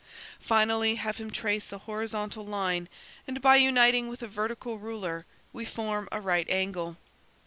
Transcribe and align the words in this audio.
"Finally, 0.39 0.95
have 0.95 1.17
him 1.17 1.29
trace 1.29 1.71
a 1.71 1.77
horizontal 1.77 2.43
line, 2.43 2.89
and 3.27 3.39
by 3.39 3.55
uniting 3.55 4.07
with 4.07 4.23
it 4.23 4.25
a 4.25 4.29
vertical 4.29 4.79
ruler 4.79 5.27
we 5.53 5.63
form 5.63 6.09
a 6.11 6.19
right 6.19 6.49
angle. 6.49 6.97